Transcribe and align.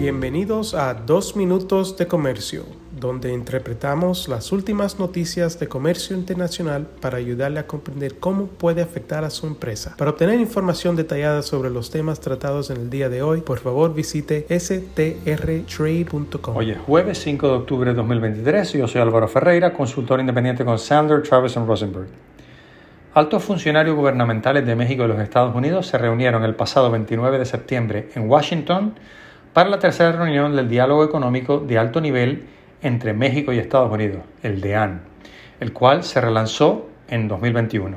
Bienvenidos 0.00 0.72
a 0.72 0.94
Dos 0.94 1.36
Minutos 1.36 1.98
de 1.98 2.06
Comercio, 2.06 2.64
donde 2.98 3.34
interpretamos 3.34 4.28
las 4.28 4.50
últimas 4.50 4.98
noticias 4.98 5.60
de 5.60 5.68
comercio 5.68 6.16
internacional 6.16 6.86
para 7.02 7.18
ayudarle 7.18 7.60
a 7.60 7.66
comprender 7.66 8.18
cómo 8.18 8.46
puede 8.46 8.80
afectar 8.80 9.24
a 9.24 9.30
su 9.30 9.46
empresa. 9.46 9.94
Para 9.98 10.12
obtener 10.12 10.40
información 10.40 10.96
detallada 10.96 11.42
sobre 11.42 11.68
los 11.68 11.90
temas 11.90 12.18
tratados 12.18 12.70
en 12.70 12.78
el 12.78 12.88
día 12.88 13.10
de 13.10 13.20
hoy, 13.20 13.42
por 13.42 13.58
favor 13.58 13.92
visite 13.92 14.46
strtrade.com. 14.58 14.96
Hoy 16.56 16.70
es 16.70 16.78
jueves 16.78 17.18
5 17.18 17.46
de 17.48 17.52
octubre 17.52 17.90
de 17.90 17.96
2023 17.96 18.72
yo 18.72 18.88
soy 18.88 19.02
Álvaro 19.02 19.28
Ferreira, 19.28 19.74
consultor 19.74 20.18
independiente 20.18 20.64
con 20.64 20.78
Sandler, 20.78 21.22
Travis 21.24 21.56
Rosenberg. 21.56 22.08
Altos 23.12 23.44
funcionarios 23.44 23.94
gubernamentales 23.94 24.64
de 24.64 24.74
México 24.74 25.04
y 25.04 25.08
los 25.08 25.20
Estados 25.20 25.54
Unidos 25.54 25.88
se 25.88 25.98
reunieron 25.98 26.42
el 26.44 26.54
pasado 26.54 26.90
29 26.90 27.38
de 27.38 27.44
septiembre 27.44 28.08
en 28.14 28.30
Washington 28.30 28.94
para 29.52 29.68
la 29.68 29.78
tercera 29.78 30.12
reunión 30.12 30.54
del 30.54 30.68
diálogo 30.68 31.04
económico 31.04 31.58
de 31.58 31.78
alto 31.78 32.00
nivel 32.00 32.44
entre 32.82 33.12
México 33.12 33.52
y 33.52 33.58
Estados 33.58 33.92
Unidos, 33.92 34.22
el 34.42 34.60
DEAN, 34.60 35.02
el 35.58 35.72
cual 35.72 36.04
se 36.04 36.20
relanzó 36.20 36.88
en 37.08 37.28
2021. 37.28 37.96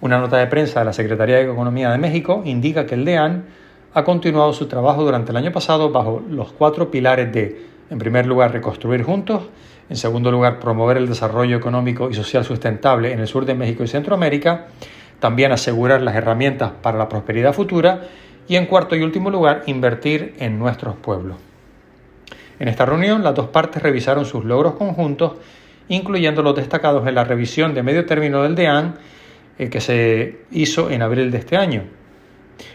Una 0.00 0.18
nota 0.18 0.36
de 0.36 0.46
prensa 0.46 0.80
de 0.80 0.86
la 0.86 0.92
Secretaría 0.92 1.36
de 1.36 1.50
Economía 1.50 1.90
de 1.90 1.98
México 1.98 2.42
indica 2.44 2.86
que 2.86 2.94
el 2.94 3.04
DEAN 3.04 3.44
ha 3.92 4.04
continuado 4.04 4.52
su 4.52 4.68
trabajo 4.68 5.04
durante 5.04 5.32
el 5.32 5.36
año 5.36 5.52
pasado 5.52 5.90
bajo 5.90 6.22
los 6.28 6.52
cuatro 6.52 6.90
pilares 6.90 7.32
de, 7.32 7.66
en 7.90 7.98
primer 7.98 8.26
lugar, 8.26 8.52
reconstruir 8.52 9.02
juntos, 9.02 9.48
en 9.88 9.96
segundo 9.96 10.30
lugar, 10.30 10.60
promover 10.60 10.96
el 10.96 11.08
desarrollo 11.08 11.56
económico 11.56 12.10
y 12.10 12.14
social 12.14 12.44
sustentable 12.44 13.12
en 13.12 13.20
el 13.20 13.26
sur 13.26 13.46
de 13.46 13.54
México 13.54 13.82
y 13.82 13.88
Centroamérica, 13.88 14.66
también 15.18 15.50
asegurar 15.50 16.02
las 16.02 16.14
herramientas 16.14 16.72
para 16.82 16.98
la 16.98 17.08
prosperidad 17.08 17.52
futura 17.52 18.02
y 18.48 18.56
en 18.56 18.66
cuarto 18.66 18.96
y 18.96 19.02
último 19.02 19.30
lugar, 19.30 19.62
invertir 19.66 20.34
en 20.38 20.58
nuestros 20.58 20.96
pueblos. 20.96 21.36
En 22.58 22.68
esta 22.68 22.86
reunión, 22.86 23.22
las 23.22 23.34
dos 23.34 23.48
partes 23.48 23.82
revisaron 23.82 24.24
sus 24.24 24.44
logros 24.44 24.74
conjuntos, 24.74 25.32
incluyendo 25.88 26.42
los 26.42 26.54
destacados 26.56 27.06
en 27.06 27.14
la 27.14 27.24
revisión 27.24 27.74
de 27.74 27.82
medio 27.82 28.06
término 28.06 28.42
del 28.42 28.54
DEAN, 28.54 28.94
eh, 29.58 29.68
que 29.68 29.80
se 29.80 30.40
hizo 30.50 30.90
en 30.90 31.02
abril 31.02 31.30
de 31.30 31.38
este 31.38 31.56
año. 31.56 31.82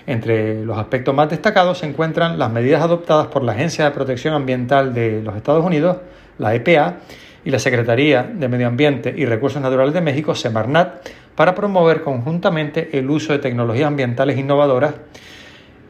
Entre 0.06 0.64
los 0.64 0.78
aspectos 0.78 1.16
más 1.16 1.30
destacados 1.30 1.80
se 1.80 1.88
encuentran 1.88 2.38
las 2.38 2.52
medidas 2.52 2.84
adoptadas 2.84 3.28
por 3.28 3.44
la 3.44 3.54
Agencia 3.54 3.86
de 3.86 3.92
Protección 3.92 4.34
Ambiental 4.34 4.94
de 4.94 5.24
los 5.24 5.36
Estados 5.36 5.66
Unidos, 5.66 5.98
la 6.38 6.54
EPA, 6.54 6.98
y 7.44 7.50
la 7.50 7.60
Secretaría 7.60 8.24
de 8.24 8.48
Medio 8.48 8.68
Ambiente 8.68 9.14
y 9.16 9.26
Recursos 9.26 9.62
Naturales 9.62 9.94
de 9.94 10.02
México, 10.02 10.36
Semarnat, 10.36 11.08
para 11.36 11.56
promover 11.56 12.02
conjuntamente 12.02 12.98
el 12.98 13.10
uso 13.10 13.34
de 13.34 13.40
tecnologías 13.40 13.88
ambientales 13.88 14.38
innovadoras 14.38 14.94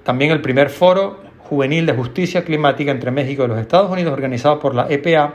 también 0.04 0.32
el 0.32 0.42
primer 0.42 0.70
foro 0.70 1.20
juvenil 1.40 1.86
de 1.86 1.94
justicia 1.94 2.44
climática 2.46 2.92
entre 2.92 3.12
México 3.12 3.44
y 3.44 3.48
los 3.48 3.60
Estados 3.60 3.92
Unidos 3.92 4.14
organizado 4.14 4.60
por 4.60 4.74
la 4.74 4.88
EPA, 4.90 5.34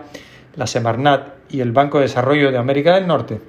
la 0.57 0.67
Semarnat 0.67 1.35
y 1.51 1.61
el 1.61 1.73
Banco 1.73 1.99
de 1.99 2.05
Desarrollo 2.05 2.51
de 2.51 2.59
América 2.59 2.95
del 2.95 3.07
Norte. 3.07 3.41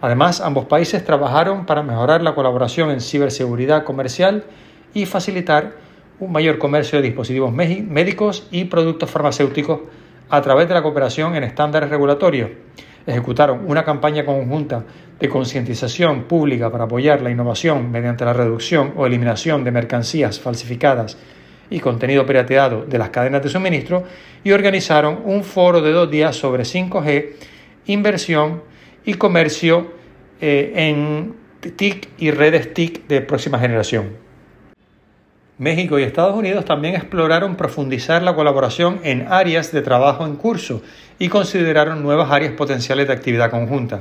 Además, 0.00 0.40
ambos 0.40 0.66
países 0.66 1.04
trabajaron 1.04 1.66
para 1.66 1.82
mejorar 1.82 2.22
la 2.22 2.34
colaboración 2.34 2.90
en 2.90 3.00
ciberseguridad 3.00 3.84
comercial 3.84 4.44
y 4.94 5.04
facilitar 5.06 5.72
un 6.20 6.32
mayor 6.32 6.58
comercio 6.58 6.98
de 7.00 7.08
dispositivos 7.08 7.52
médicos 7.52 8.46
y 8.50 8.64
productos 8.64 9.10
farmacéuticos 9.10 9.80
a 10.28 10.40
través 10.42 10.68
de 10.68 10.74
la 10.74 10.82
cooperación 10.82 11.34
en 11.34 11.44
estándares 11.44 11.90
regulatorios 11.90 12.50
ejecutaron 13.06 13.64
una 13.66 13.84
campaña 13.84 14.24
conjunta 14.24 14.84
de 15.18 15.28
concientización 15.28 16.24
pública 16.24 16.70
para 16.70 16.84
apoyar 16.84 17.20
la 17.22 17.30
innovación 17.30 17.90
mediante 17.90 18.24
la 18.24 18.32
reducción 18.32 18.94
o 18.96 19.06
eliminación 19.06 19.64
de 19.64 19.70
mercancías 19.70 20.40
falsificadas 20.40 21.16
y 21.68 21.80
contenido 21.80 22.26
pirateado 22.26 22.84
de 22.84 22.98
las 22.98 23.10
cadenas 23.10 23.42
de 23.42 23.48
suministro 23.48 24.04
y 24.42 24.52
organizaron 24.52 25.20
un 25.24 25.44
foro 25.44 25.80
de 25.80 25.92
dos 25.92 26.10
días 26.10 26.36
sobre 26.36 26.64
5G, 26.64 27.32
inversión 27.86 28.62
y 29.04 29.14
comercio 29.14 29.92
eh, 30.40 30.72
en 30.74 31.34
TIC 31.60 32.08
y 32.18 32.30
redes 32.30 32.72
TIC 32.74 33.06
de 33.06 33.20
próxima 33.20 33.58
generación. 33.58 34.29
México 35.60 35.98
y 35.98 36.04
Estados 36.04 36.34
Unidos 36.34 36.64
también 36.64 36.94
exploraron 36.94 37.54
profundizar 37.54 38.22
la 38.22 38.34
colaboración 38.34 38.98
en 39.02 39.26
áreas 39.28 39.70
de 39.72 39.82
trabajo 39.82 40.24
en 40.24 40.36
curso 40.36 40.80
y 41.18 41.28
consideraron 41.28 42.02
nuevas 42.02 42.30
áreas 42.30 42.54
potenciales 42.54 43.06
de 43.06 43.12
actividad 43.12 43.50
conjunta. 43.50 44.00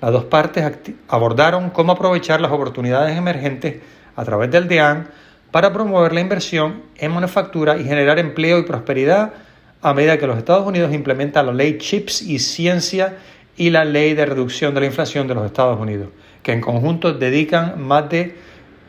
Las 0.00 0.10
dos 0.10 0.24
partes 0.24 0.64
abordaron 1.08 1.68
cómo 1.68 1.92
aprovechar 1.92 2.40
las 2.40 2.50
oportunidades 2.50 3.14
emergentes 3.14 3.82
a 4.16 4.24
través 4.24 4.50
del 4.50 4.68
DEAN 4.68 5.08
para 5.50 5.70
promover 5.70 6.14
la 6.14 6.22
inversión 6.22 6.84
en 6.96 7.12
manufactura 7.12 7.76
y 7.76 7.84
generar 7.84 8.18
empleo 8.18 8.58
y 8.58 8.62
prosperidad 8.62 9.34
a 9.82 9.92
medida 9.92 10.16
que 10.16 10.26
los 10.26 10.38
Estados 10.38 10.66
Unidos 10.66 10.94
implementan 10.94 11.44
la 11.44 11.52
ley 11.52 11.76
CHIPS 11.76 12.22
y 12.22 12.38
ciencia 12.38 13.18
y 13.54 13.68
la 13.68 13.84
ley 13.84 14.14
de 14.14 14.24
reducción 14.24 14.72
de 14.72 14.80
la 14.80 14.86
inflación 14.86 15.28
de 15.28 15.34
los 15.34 15.44
Estados 15.44 15.78
Unidos, 15.78 16.08
que 16.42 16.52
en 16.52 16.62
conjunto 16.62 17.12
dedican 17.12 17.82
más 17.82 18.08
de 18.08 18.34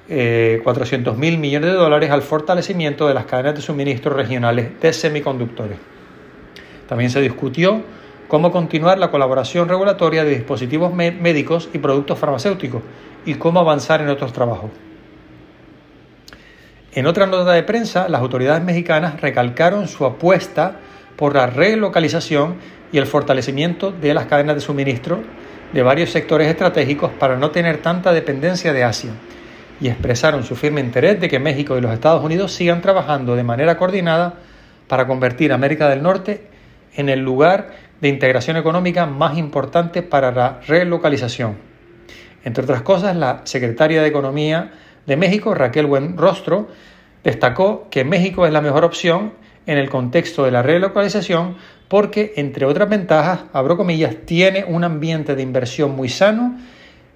400 0.08 1.16
eh, 1.16 1.18
mil 1.18 1.38
millones 1.38 1.72
de 1.72 1.76
dólares 1.76 2.12
al 2.12 2.22
fortalecimiento 2.22 3.08
de 3.08 3.14
las 3.14 3.26
cadenas 3.26 3.56
de 3.56 3.62
suministro 3.62 4.14
regionales 4.14 4.80
de 4.80 4.94
semiconductores. 4.94 5.78
También 6.88 7.10
se 7.10 7.20
discutió 7.20 7.82
cómo 8.30 8.52
continuar 8.52 9.00
la 9.00 9.12
colaboración 9.12 9.68
regulatoria 9.68 10.24
de 10.24 10.30
dispositivos 10.32 10.94
médicos 10.94 11.70
y 11.74 11.80
productos 11.80 12.18
farmacéuticos 12.18 12.82
y 13.26 13.34
cómo 13.36 13.60
avanzar 13.60 14.00
en 14.02 14.08
otros 14.08 14.32
trabajos. 14.32 14.72
En 16.94 17.06
otra 17.06 17.26
nota 17.28 17.52
de 17.52 17.64
prensa, 17.64 18.08
las 18.08 18.22
autoridades 18.22 18.64
mexicanas 18.64 19.20
recalcaron 19.20 19.90
su 19.90 20.06
apuesta 20.06 20.78
por 21.18 21.36
la 21.36 21.48
relocalización 21.48 22.56
y 22.94 22.98
el 22.98 23.06
fortalecimiento 23.08 23.92
de 23.92 24.14
las 24.14 24.28
cadenas 24.28 24.56
de 24.56 24.62
suministro 24.62 25.20
de 25.74 25.84
varios 25.84 26.12
sectores 26.12 26.48
estratégicos 26.48 27.12
para 27.12 27.36
no 27.36 27.52
tener 27.52 27.80
tanta 27.80 28.14
dependencia 28.14 28.72
de 28.72 28.86
Asia 28.86 29.12
y 29.80 29.90
expresaron 29.90 30.44
su 30.44 30.56
firme 30.56 30.82
interés 30.82 31.20
de 31.20 31.30
que 31.30 31.40
México 31.40 31.78
y 31.78 31.82
los 31.82 31.92
Estados 31.92 32.24
Unidos 32.24 32.52
sigan 32.52 32.82
trabajando 32.82 33.36
de 33.36 33.44
manera 33.44 33.78
coordinada 33.78 34.36
para 34.88 35.06
convertir 35.06 35.54
América 35.54 35.90
del 35.90 36.02
Norte 36.02 36.48
en 36.96 37.10
el 37.10 37.20
lugar 37.20 37.70
de 38.02 38.10
integración 38.10 38.58
económica 38.58 39.06
más 39.06 39.38
importante 39.38 40.02
para 40.02 40.32
la 40.32 40.62
relocalización. 40.68 41.58
Entre 42.44 42.64
otras 42.64 42.82
cosas, 42.82 43.16
la 43.16 43.42
secretaria 43.44 44.02
de 44.02 44.08
Economía 44.08 44.72
de 45.06 45.18
México, 45.18 45.54
Raquel 45.54 45.86
Buenrostro, 45.86 46.68
destacó 47.24 47.88
que 47.90 48.04
México 48.04 48.46
es 48.46 48.54
la 48.54 48.62
mejor 48.62 48.86
opción 48.86 49.34
en 49.66 49.78
el 49.78 49.90
contexto 49.90 50.46
de 50.46 50.52
la 50.52 50.64
relocalización 50.64 51.58
porque, 51.88 52.34
entre 52.38 52.66
otras 52.66 52.90
ventajas, 52.90 53.42
abro 53.54 53.78
comillas, 53.78 54.16
tiene 54.26 54.66
un 54.66 54.84
ambiente 54.84 55.36
de 55.36 55.44
inversión 55.44 55.96
muy 55.96 56.10
sano 56.10 56.58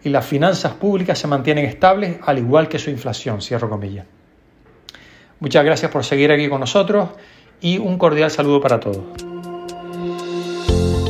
y 0.03 0.09
las 0.09 0.25
finanzas 0.25 0.73
públicas 0.73 1.17
se 1.19 1.27
mantienen 1.27 1.65
estables, 1.65 2.17
al 2.25 2.39
igual 2.39 2.67
que 2.67 2.79
su 2.79 2.89
inflación, 2.89 3.41
cierro 3.41 3.69
comillas. 3.69 4.05
Muchas 5.39 5.65
gracias 5.65 5.91
por 5.91 6.03
seguir 6.03 6.31
aquí 6.31 6.47
con 6.49 6.59
nosotros 6.59 7.09
y 7.61 7.77
un 7.77 7.97
cordial 7.97 8.29
saludo 8.29 8.61
para 8.61 8.79
todos. 8.79 9.03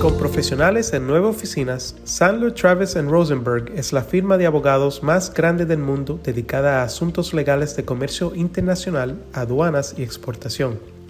Con 0.01 0.17
profesionales 0.17 0.93
en 0.93 1.05
nueve 1.05 1.27
oficinas, 1.27 1.95
Sandler 2.05 2.53
Travis 2.53 2.95
Rosenberg 2.95 3.71
es 3.75 3.93
la 3.93 4.01
firma 4.01 4.37
de 4.39 4.47
abogados 4.47 5.03
más 5.03 5.31
grande 5.31 5.65
del 5.65 5.77
mundo 5.77 6.19
dedicada 6.23 6.81
a 6.81 6.83
asuntos 6.83 7.35
legales 7.35 7.75
de 7.75 7.85
comercio 7.85 8.33
internacional, 8.33 9.21
aduanas 9.31 9.93
y 9.97 10.01
exportación. 10.01 10.79